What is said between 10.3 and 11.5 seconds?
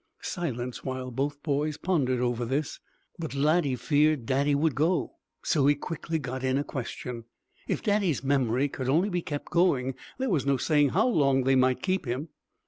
was no saying how long